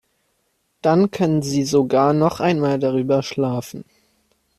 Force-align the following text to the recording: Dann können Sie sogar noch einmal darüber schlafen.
Dann 0.81 1.11
können 1.11 1.43
Sie 1.43 1.61
sogar 1.63 2.13
noch 2.13 2.39
einmal 2.39 2.79
darüber 2.79 3.21
schlafen. 3.21 3.83